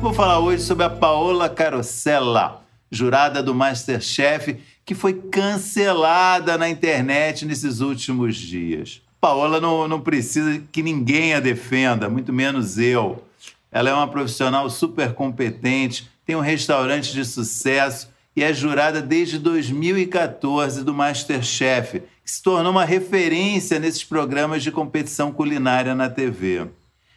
Vou 0.00 0.12
falar 0.12 0.38
hoje 0.38 0.62
sobre 0.62 0.84
a 0.84 0.90
Paola 0.90 1.48
Carosella, 1.48 2.62
jurada 2.90 3.42
do 3.42 3.54
Masterchef, 3.54 4.58
que 4.84 4.94
foi 4.94 5.14
cancelada 5.14 6.58
na 6.58 6.68
internet 6.68 7.46
nesses 7.46 7.80
últimos 7.80 8.36
dias. 8.36 9.00
Paola 9.20 9.58
não, 9.58 9.88
não 9.88 10.00
precisa 10.00 10.62
que 10.70 10.82
ninguém 10.82 11.34
a 11.34 11.40
defenda, 11.40 12.10
muito 12.10 12.32
menos 12.32 12.78
eu. 12.78 13.24
Ela 13.72 13.90
é 13.90 13.94
uma 13.94 14.06
profissional 14.06 14.68
super 14.68 15.14
competente, 15.14 16.08
tem 16.26 16.36
um 16.36 16.40
restaurante 16.40 17.12
de 17.12 17.24
sucesso 17.24 18.08
e 18.36 18.44
é 18.44 18.52
jurada 18.52 19.00
desde 19.00 19.38
2014 19.38 20.84
do 20.84 20.94
Masterchef, 20.94 22.00
que 22.00 22.30
se 22.30 22.42
tornou 22.42 22.70
uma 22.70 22.84
referência 22.84 23.78
nesses 23.78 24.04
programas 24.04 24.62
de 24.62 24.70
competição 24.70 25.32
culinária 25.32 25.94
na 25.94 26.10
TV. 26.10 26.66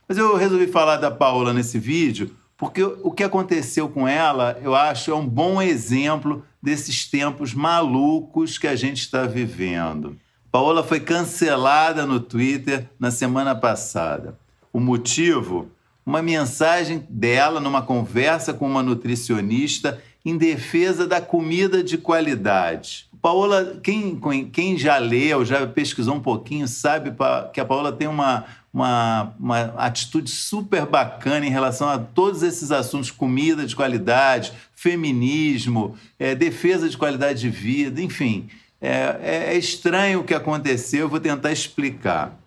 Mas 0.08 0.18
eu 0.18 0.36
resolvi 0.38 0.66
falar 0.66 0.96
da 0.96 1.12
Paola 1.12 1.54
nesse 1.54 1.78
vídeo 1.78 2.39
porque 2.60 2.84
o 2.84 3.10
que 3.10 3.24
aconteceu 3.24 3.88
com 3.88 4.06
ela, 4.06 4.60
eu 4.62 4.76
acho, 4.76 5.12
é 5.12 5.16
um 5.16 5.26
bom 5.26 5.62
exemplo 5.62 6.44
desses 6.62 7.10
tempos 7.10 7.54
malucos 7.54 8.58
que 8.58 8.68
a 8.68 8.76
gente 8.76 9.00
está 9.00 9.26
vivendo. 9.26 10.18
Paola 10.52 10.84
foi 10.84 11.00
cancelada 11.00 12.06
no 12.06 12.20
Twitter 12.20 12.90
na 13.00 13.12
semana 13.12 13.56
passada. 13.56 14.38
O 14.74 14.80
motivo? 14.80 15.72
Uma 16.06 16.22
mensagem 16.22 17.08
dela 17.10 17.62
numa 17.62 17.82
conversa 17.82 18.54
com 18.54 18.68
uma 18.68 18.84
nutricionista 18.84 20.02
em 20.26 20.38
defesa 20.38 21.08
da 21.08 21.22
comida 21.22 21.82
de 21.82 21.98
qualidade. 21.98 23.08
Paola, 23.22 23.80
quem, 23.82 24.20
quem 24.52 24.78
já 24.78 24.98
leu, 24.98 25.46
já 25.46 25.66
pesquisou 25.66 26.16
um 26.16 26.22
pouquinho, 26.22 26.68
sabe 26.68 27.14
que 27.54 27.60
a 27.60 27.66
Paola 27.66 27.92
tem 27.92 28.08
uma, 28.08 28.46
uma, 28.74 29.34
uma 29.40 29.62
atitude 29.78 30.30
super 30.30 30.86
bacana 30.86 31.46
em 31.46 31.50
relação 31.50 31.90
a 31.90 31.98
todos 31.98 32.44
esses 32.44 32.72
assuntos: 32.72 33.12
comida 33.12 33.66
de 33.66 33.76
qualidade, 33.76 34.54
feminismo, 34.76 35.96
é, 36.18 36.36
defesa 36.36 36.88
de 36.88 36.98
qualidade 36.98 37.42
de 37.42 37.50
vida, 37.50 38.02
enfim. 38.02 38.48
É, 38.82 39.20
é, 39.22 39.54
é 39.54 39.58
estranho 39.58 40.22
o 40.22 40.24
que 40.24 40.34
aconteceu, 40.34 41.02
eu 41.02 41.10
vou 41.10 41.20
tentar 41.20 41.52
explicar. 41.52 42.40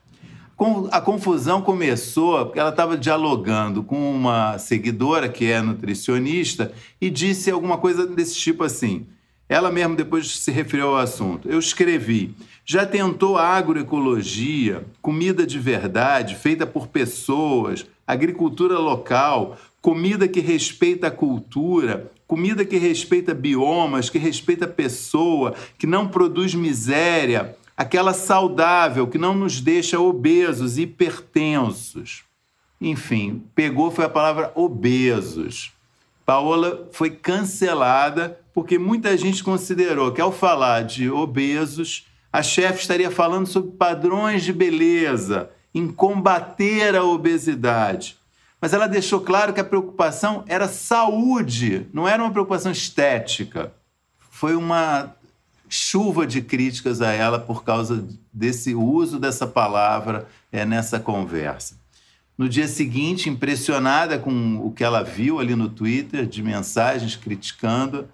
A 0.93 1.01
confusão 1.01 1.61
começou 1.61 2.47
porque 2.47 2.61
ela 2.61 2.71
estava 2.71 2.97
dialogando 2.97 3.83
com 3.83 4.15
uma 4.15 4.59
seguidora 4.59 5.29
que 5.29 5.51
é 5.51 5.61
nutricionista 5.61 6.73
e 7.01 7.11
disse 7.11 7.51
alguma 7.51 7.79
coisa 7.79 8.07
desse 8.07 8.37
tipo 8.37 8.63
assim. 8.63 9.07
Ela 9.49 9.71
mesma 9.71 9.97
depois 9.97 10.39
se 10.39 10.51
referiu 10.51 10.89
ao 10.89 10.97
assunto. 10.97 11.49
Eu 11.49 11.59
escrevi: 11.59 12.35
já 12.65 12.87
tentou 12.87 13.37
agroecologia, 13.37 14.85
comida 15.01 15.47
de 15.47 15.59
verdade, 15.59 16.37
feita 16.37 16.67
por 16.67 16.89
pessoas, 16.89 17.87
agricultura 18.07 18.79
local, 18.79 19.59
comida 19.81 20.29
que 20.29 20.41
respeita 20.41 21.09
a 21.09 21.11
cultura, 21.11 22.11
comida 22.27 22.65
que 22.65 22.79
respeita 22.79 23.35
biomas, 23.35 24.09
que 24.09 24.19
respeita 24.19 24.65
a 24.65 24.69
pessoa, 24.69 25.55
que 25.77 25.87
não 25.87 26.09
produz 26.09 26.55
miséria, 26.55 27.57
aquela 27.77 28.15
saudável, 28.15 29.07
que 29.07 29.19
não 29.19 29.35
nos 29.35 29.61
deixa 29.61 29.99
obesos, 29.99 30.79
hipertensos. 30.79 32.23
Enfim, 32.81 33.43
pegou 33.55 33.91
foi 33.91 34.05
a 34.05 34.09
palavra 34.09 34.53
obesos. 34.55 35.73
Paola 36.25 36.89
foi 36.93 37.11
cancelada 37.11 38.39
porque 38.55 38.79
muita 38.79 39.17
gente 39.17 39.43
considerou 39.43 40.13
que 40.13 40.21
ao 40.21 40.33
falar 40.33 40.85
de 40.85 41.11
obesos, 41.11 42.07
a 42.33 42.43
chefe 42.43 42.81
estaria 42.81 43.11
falando 43.11 43.47
sobre 43.47 43.73
padrões 43.73 44.43
de 44.43 44.53
beleza, 44.53 45.51
em 45.75 45.89
combater 45.89 46.95
a 46.95 47.05
obesidade. 47.05 48.17
Mas 48.61 48.73
ela 48.73 48.87
deixou 48.87 49.21
claro 49.21 49.53
que 49.53 49.61
a 49.61 49.65
preocupação 49.65 50.45
era 50.47 50.69
saúde, 50.69 51.87
não 51.93 52.07
era 52.07 52.23
uma 52.23 52.31
preocupação 52.31 52.71
estética. 52.71 53.73
Foi 54.31 54.55
uma 54.55 55.15
chuva 55.69 56.27
de 56.27 56.43
críticas 56.43 57.01
a 57.01 57.11
ela 57.11 57.39
por 57.39 57.65
causa 57.65 58.07
desse 58.33 58.75
uso 58.75 59.19
dessa 59.19 59.47
palavra 59.47 60.29
é, 60.53 60.65
nessa 60.67 61.01
conversa. 61.01 61.77
No 62.37 62.49
dia 62.49 62.69
seguinte, 62.69 63.29
impressionada 63.29 64.19
com 64.19 64.59
o 64.59 64.71
que 64.71 64.85
ela 64.85 65.03
viu 65.03 65.39
ali 65.39 65.57
no 65.57 65.69
Twitter, 65.69 66.27
de 66.27 66.43
mensagens 66.43 67.17
criticando, 67.17 68.09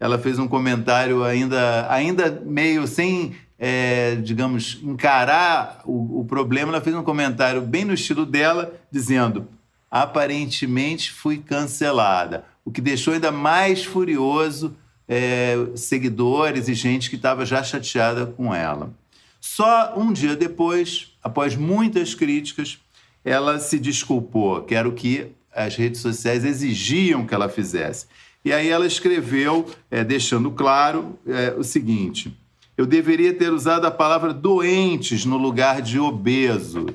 ela 0.00 0.18
fez 0.18 0.38
um 0.38 0.48
comentário 0.48 1.22
ainda, 1.22 1.86
ainda 1.92 2.42
meio 2.44 2.86
sem 2.86 3.36
é, 3.62 4.14
digamos, 4.14 4.80
encarar 4.82 5.82
o, 5.84 6.20
o, 6.20 6.24
problema, 6.24 6.72
ela 6.72 6.80
fez 6.80 6.96
um 6.96 7.02
comentário 7.02 7.60
bem 7.60 7.84
no 7.84 7.92
estilo 7.92 8.24
dela, 8.24 8.74
dizendo: 8.90 9.46
aparentemente 9.90 11.12
fui 11.12 11.36
cancelada. 11.36 12.46
O 12.64 12.70
que 12.70 12.80
deixou 12.80 13.12
ainda 13.12 13.30
mais 13.30 13.84
furioso 13.84 14.74
é, 15.06 15.56
seguidores 15.74 16.68
e 16.68 16.74
gente 16.74 17.10
que 17.10 17.16
estava 17.16 17.44
já 17.44 17.62
chateada 17.62 18.24
com 18.24 18.54
ela. 18.54 18.94
Só 19.38 19.94
um 19.96 20.10
dia 20.10 20.36
depois, 20.36 21.12
após 21.22 21.54
muitas 21.54 22.14
críticas, 22.14 22.78
ela 23.22 23.58
se 23.58 23.78
desculpou, 23.78 24.62
que 24.62 24.74
era 24.74 24.88
o 24.88 24.92
que 24.92 25.32
as 25.54 25.74
redes 25.74 26.00
sociais 26.00 26.44
exigiam 26.44 27.26
que 27.26 27.34
ela 27.34 27.48
fizesse. 27.48 28.06
E 28.44 28.52
aí 28.52 28.68
ela 28.68 28.86
escreveu, 28.86 29.68
é, 29.90 30.02
deixando 30.02 30.50
claro 30.50 31.18
é, 31.26 31.54
o 31.56 31.62
seguinte: 31.62 32.36
eu 32.76 32.86
deveria 32.86 33.34
ter 33.34 33.52
usado 33.52 33.86
a 33.86 33.90
palavra 33.90 34.32
doentes 34.32 35.24
no 35.24 35.36
lugar 35.36 35.82
de 35.82 35.98
obeso. 35.98 36.86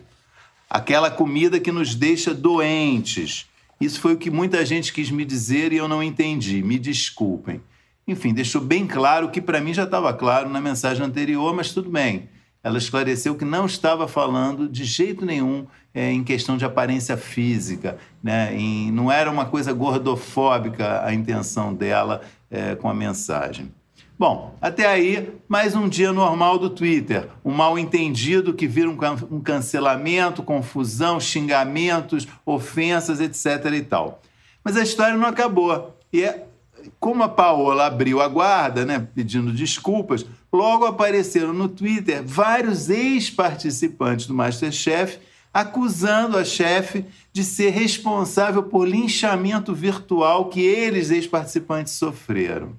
Aquela 0.67 1.11
comida 1.11 1.59
que 1.59 1.72
nos 1.72 1.94
deixa 1.94 2.33
doentes. 2.33 3.45
Isso 3.79 4.00
foi 4.00 4.13
o 4.13 4.17
que 4.17 4.31
muita 4.31 4.66
gente 4.66 4.91
quis 4.91 5.11
me 5.11 5.23
dizer 5.23 5.72
e 5.72 5.78
eu 5.78 5.88
não 5.88 6.01
entendi. 6.01 6.63
Me 6.63 6.79
desculpem. 6.79 7.62
Enfim, 8.07 8.33
deixou 8.33 8.62
bem 8.62 8.88
claro 8.88 9.29
que 9.29 9.41
para 9.41 9.62
mim 9.62 9.73
já 9.73 9.83
estava 9.83 10.13
claro 10.13 10.50
na 10.50 10.59
mensagem 10.59 11.06
anterior, 11.06 11.53
mas 11.53 11.72
tudo 11.72 11.89
bem. 11.89 12.29
Ela 12.66 12.80
esclareceu 12.80 13.36
que 13.36 13.46
não 13.46 13.68
estava 13.68 14.08
falando 14.08 14.68
de 14.68 14.86
jeito 14.86 15.24
nenhum 15.24 15.68
é, 15.94 16.12
em 16.12 16.24
questão 16.24 16.58
de 16.58 16.66
aparência 16.66 17.16
física, 17.16 17.96
né? 18.24 18.58
Em, 18.58 18.92
não 18.92 19.12
era 19.12 19.30
uma 19.30 19.46
coisa 19.46 19.72
gordofóbica 19.72 21.06
a 21.06 21.14
intenção 21.14 21.75
dela 21.75 22.22
é, 22.50 22.74
com 22.74 22.90
a 22.90 22.94
mensagem. 22.96 23.72
Bom, 24.18 24.56
até 24.59 24.88
aí, 24.88 25.31
mais 25.48 25.75
um 25.75 25.88
dia 25.88 26.12
normal 26.12 26.58
do 26.58 26.72
Twitter. 26.72 27.28
Um 27.46 27.52
mal 27.52 27.78
entendido 27.78 28.52
que 28.52 28.66
vira 28.66 28.90
um, 28.90 28.98
can 28.98 29.16
um 29.30 29.40
cancelamento, 29.40 30.42
confusão, 30.42 31.20
xingamentos, 31.20 32.28
ofensas, 32.44 33.22
etc. 33.22 33.72
e 33.75 33.84
tal. 33.84 34.24
Mas 34.64 34.75
a 34.75 34.81
história 34.81 35.16
não 35.16 35.28
acabou. 35.28 35.96
E 36.12 36.24
é, 36.24 36.48
como 37.00 37.23
a 37.23 37.29
Paola 37.29 37.85
abriu 37.85 38.22
a 38.22 38.28
guarda, 38.28 38.85
né, 38.85 39.07
pedindo 39.13 39.51
desculpas, 39.51 40.25
logo 40.51 40.85
apareceram 40.85 41.53
no 41.53 41.68
Twitter 41.68 42.23
vários 42.23 42.90
ex-participantes 42.90 44.28
do 44.28 44.34
Masterchef 44.34 45.19
acusando 45.53 46.38
a 46.38 46.44
chefe 46.44 47.06
de 47.31 47.41
ser 47.41 47.69
responsável 47.69 48.63
por 48.63 48.85
linchamento 48.85 49.74
virtual 49.74 50.50
que 50.50 50.59
eles, 50.59 51.12
ex-participantes, 51.12 51.94
sofreram. 51.94 52.74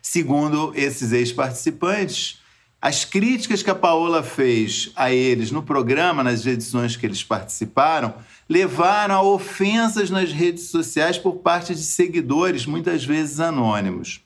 Segundo 0.00 0.72
esses 0.76 1.12
ex-participantes, 1.12 2.39
as 2.82 3.04
críticas 3.04 3.62
que 3.62 3.68
a 3.68 3.74
Paola 3.74 4.22
fez 4.22 4.90
a 4.96 5.12
eles 5.12 5.50
no 5.50 5.62
programa, 5.62 6.24
nas 6.24 6.46
edições 6.46 6.96
que 6.96 7.04
eles 7.04 7.22
participaram, 7.22 8.14
levaram 8.48 9.14
a 9.14 9.22
ofensas 9.22 10.08
nas 10.08 10.32
redes 10.32 10.70
sociais 10.70 11.18
por 11.18 11.36
parte 11.36 11.74
de 11.74 11.82
seguidores, 11.82 12.64
muitas 12.64 13.04
vezes 13.04 13.38
anônimos. 13.38 14.22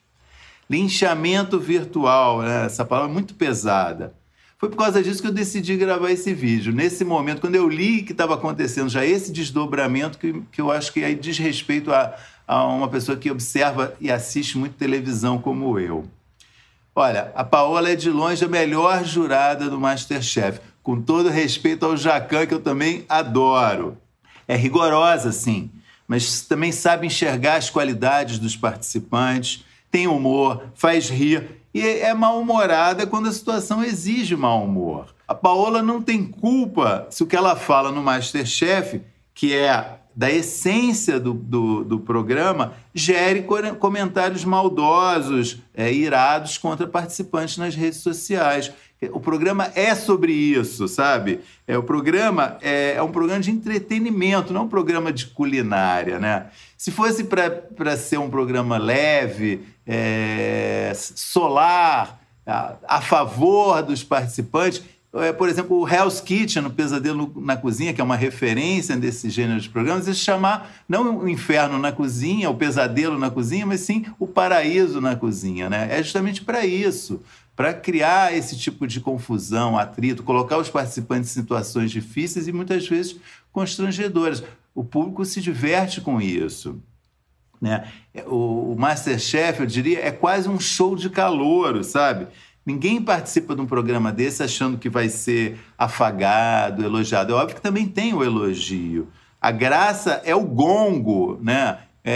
Linchamento 0.71 1.59
virtual, 1.59 2.43
né? 2.43 2.67
essa 2.67 2.85
palavra 2.85 3.11
é 3.11 3.13
muito 3.13 3.35
pesada. 3.35 4.15
Foi 4.57 4.71
por 4.71 4.77
causa 4.77 5.03
disso 5.03 5.21
que 5.21 5.27
eu 5.29 5.33
decidi 5.33 5.77
gravar 5.77 6.13
esse 6.13 6.33
vídeo. 6.33 6.73
Nesse 6.73 7.05
momento, 7.05 7.41
quando 7.41 7.57
eu 7.57 7.69
li 7.69 8.03
que 8.03 8.13
estava 8.13 8.35
acontecendo 8.35 8.89
já 8.89 9.05
esse 9.05 9.33
desdobramento, 9.33 10.17
que, 10.17 10.43
que 10.53 10.61
eu 10.61 10.71
acho 10.71 10.93
que 10.93 11.05
aí 11.05 11.17
diz 11.17 11.37
respeito 11.39 11.93
a, 11.93 12.15
a 12.47 12.65
uma 12.65 12.89
pessoa 12.89 13.19
que 13.19 13.31
observa 13.31 13.95
e 14.01 14.13
assiste 14.13 14.57
muito 14.57 14.77
televisão 14.77 15.39
como 15.39 15.79
eu. 15.79 16.09
Olha, 16.97 17.33
a 17.35 17.43
Paola 17.43 17.91
é 17.91 17.97
de 17.97 18.09
longe 18.09 18.45
a 18.45 18.49
melhor 18.49 19.05
jurada 19.05 19.69
do 19.69 19.81
Masterchef, 19.81 20.61
com 20.81 21.01
todo 21.03 21.29
respeito 21.29 21.85
ao 21.85 21.97
Jacan, 21.97 22.47
que 22.47 22.55
eu 22.55 22.61
também 22.61 23.05
adoro. 23.09 23.99
É 24.47 24.55
rigorosa, 24.55 25.33
sim, 25.33 25.73
mas 26.07 26.43
também 26.43 26.71
sabe 26.71 27.09
enxergar 27.09 27.57
as 27.57 27.69
qualidades 27.69 28.39
dos 28.39 28.57
participantes, 28.57 29.65
tem 29.91 30.07
humor, 30.07 30.67
faz 30.77 31.09
rir 31.11 31.61
e 31.75 31.81
é 31.85 32.15
mal-humorada 32.15 33.09
quando 33.09 33.29
a 33.29 33.33
situação 33.33 33.83
exige 33.83 34.37
mau 34.37 34.63
humor. 34.65 35.13
A 35.27 35.35
Paola 35.35 35.83
não 35.83 36.01
tem 36.01 36.25
culpa 36.25 37.09
se 37.11 37.25
o 37.25 37.27
que 37.27 37.35
ela 37.35 37.57
fala 37.57 37.91
no 37.91 38.05
Masterchef, 38.05 39.03
que 39.35 39.53
é 39.53 39.99
da 40.17 40.31
essência 40.31 41.19
do, 41.19 41.35
do, 41.35 41.85
do 41.85 41.99
programa 41.99 42.75
gere 42.95 43.45
comentários 43.81 44.45
maldosos, 44.45 45.59
é, 45.75 45.93
irados 45.93 46.57
contra 46.57 46.87
participantes 46.87 47.57
nas 47.59 47.75
redes 47.75 47.99
sociais. 47.99 48.73
O 49.11 49.21
programa 49.21 49.71
é 49.75 49.95
sobre 49.95 50.33
isso, 50.33 50.87
sabe? 50.87 51.41
É, 51.67 51.77
o 51.77 51.83
programa 51.83 52.57
é, 52.63 52.95
é 52.95 53.03
um 53.03 53.11
programa 53.11 53.41
de 53.41 53.51
entretenimento, 53.51 54.53
não 54.53 54.65
um 54.65 54.69
programa 54.69 55.13
de 55.13 55.27
culinária, 55.27 56.19
né? 56.19 56.47
Se 56.79 56.91
fosse 56.91 57.25
para 57.25 57.97
ser 57.97 58.19
um 58.19 58.31
programa 58.31 58.79
leve, 58.79 59.65
é, 59.87 60.93
solar, 60.95 62.21
a, 62.47 62.77
a 62.87 63.01
favor 63.01 63.83
dos 63.83 64.03
participantes, 64.05 64.81
é, 64.81 64.85
por 65.39 65.49
exemplo, 65.49 65.79
o 65.79 65.89
Hell's 65.89 66.21
Kitchen, 66.21 66.63
no 66.63 66.71
Pesadelo 66.71 67.33
na 67.37 67.57
Cozinha, 67.57 67.95
que 67.95 68.01
é 68.01 68.05
uma 68.05 68.17
referência 68.17 68.97
desse 68.97 69.31
gênero 69.31 69.61
de 69.61 69.69
programas, 69.69 70.09
é 70.09 70.13
chamar 70.13 70.75
não 70.89 71.19
o 71.19 71.29
inferno 71.29 71.79
na 71.79 71.93
cozinha, 71.93 72.51
o 72.51 72.57
pesadelo 72.57 73.17
na 73.17 73.31
cozinha, 73.31 73.65
mas 73.65 73.81
sim 73.81 74.05
o 74.19 74.27
paraíso 74.27 75.01
na 75.01 75.15
cozinha. 75.15 75.71
Né? 75.71 75.89
É 75.89 76.03
justamente 76.03 76.43
para 76.43 76.67
isso, 76.67 77.23
para 77.55 77.73
criar 77.73 78.37
esse 78.37 78.59
tipo 78.59 78.89
de 78.89 79.01
confusão, 79.01 79.79
atrito, 79.79 80.25
colocar 80.25 80.59
os 80.59 80.69
participantes 80.69 81.31
em 81.31 81.41
situações 81.41 81.93
difíceis 81.93 82.49
e 82.49 82.53
muitas 82.53 82.89
vezes 82.89 83.17
constrangedoras. 83.53 84.43
O 84.75 84.83
público 84.83 85.25
se 85.25 85.41
diverte 85.41 86.01
com 86.01 86.21
isso. 86.21 86.83
Né? 87.61 87.89
O, 88.27 88.75
Masterchef, 88.77 89.61
eu 89.61 89.67
diria, 89.67 90.05
é 90.05 90.11
quase 90.11 90.49
um 90.49 90.59
show 90.59 90.97
de 90.97 91.09
calor, 91.09 91.85
sabe? 91.85 92.27
Ninguém 92.65 93.03
participa 93.03 93.55
de 93.55 93.61
um 93.61 93.67
programa 93.67 94.11
desse 94.11 94.43
achando 94.43 94.79
que 94.79 94.89
vai 94.89 95.09
ser 95.09 95.59
afagado, 95.77 96.83
elogiado. 96.83 97.33
É 97.33 97.37
óbvio 97.37 97.57
que 97.57 97.63
também 97.63 97.87
tem 97.87 98.15
o 98.15 98.25
elogio. 98.25 99.09
A 99.41 99.51
graça 99.51 100.23
é 100.25 100.35
o 100.35 100.45
gongo, 100.45 101.39
né? 101.43 101.79
É, 102.03 102.13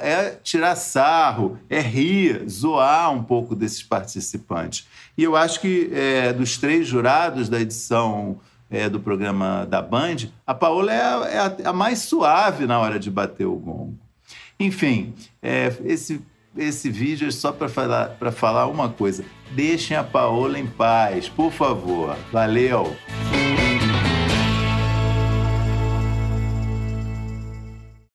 é, 0.00 0.08
é, 0.10 0.40
tirar 0.42 0.76
sarro, 0.76 1.58
é 1.68 1.80
rir, 1.80 2.46
zoar 2.48 3.10
um 3.10 3.22
pouco 3.22 3.54
desses 3.54 3.82
participantes. 3.82 4.86
E 5.16 5.22
eu 5.22 5.34
acho 5.34 5.60
que 5.60 5.90
é, 5.92 6.32
dos 6.32 6.58
três 6.58 6.86
jurados 6.86 7.48
da 7.48 7.60
edição 7.60 8.38
é, 8.70 8.88
do 8.88 9.00
programa 9.00 9.66
da 9.68 9.80
Band, 9.80 10.28
a 10.46 10.54
Paola 10.54 10.92
é, 10.92 11.00
a, 11.00 11.28
é 11.28 11.38
a, 11.38 11.70
a 11.70 11.72
mais 11.72 12.00
suave 12.00 12.66
na 12.66 12.78
hora 12.78 12.98
de 12.98 13.10
bater 13.10 13.46
o 13.46 13.56
gongo. 13.56 13.98
Enfim, 14.58 15.14
é, 15.42 15.72
esse 15.84 16.22
esse 16.56 16.90
vídeo 16.90 17.28
é 17.28 17.30
só 17.30 17.52
para 17.52 17.68
falar, 17.68 18.16
falar 18.32 18.66
uma 18.66 18.88
coisa. 18.88 19.24
Deixem 19.52 19.96
a 19.96 20.04
Paola 20.04 20.58
em 20.58 20.66
paz, 20.66 21.28
por 21.28 21.52
favor. 21.52 22.16
Valeu! 22.30 22.96